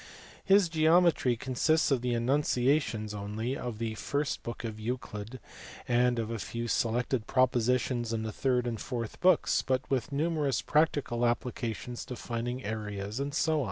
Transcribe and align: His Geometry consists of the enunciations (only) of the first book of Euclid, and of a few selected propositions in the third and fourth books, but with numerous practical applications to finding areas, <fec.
His 0.43 0.67
Geometry 0.67 1.35
consists 1.37 1.91
of 1.91 2.01
the 2.01 2.15
enunciations 2.15 3.13
(only) 3.13 3.55
of 3.55 3.77
the 3.77 3.93
first 3.93 4.41
book 4.41 4.63
of 4.63 4.79
Euclid, 4.79 5.39
and 5.87 6.17
of 6.17 6.31
a 6.31 6.39
few 6.39 6.67
selected 6.67 7.27
propositions 7.27 8.11
in 8.11 8.23
the 8.23 8.31
third 8.33 8.65
and 8.65 8.79
fourth 8.81 9.19
books, 9.21 9.61
but 9.61 9.87
with 9.91 10.11
numerous 10.11 10.63
practical 10.63 11.23
applications 11.23 12.03
to 12.05 12.15
finding 12.15 12.63
areas, 12.63 13.19
<fec. 13.19 13.59